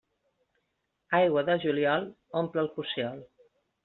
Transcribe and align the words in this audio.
Aigua 1.17 1.43
de 1.49 1.57
juliol 1.65 2.07
omple 2.41 2.63
el 2.65 2.71
cossiol. 2.79 3.21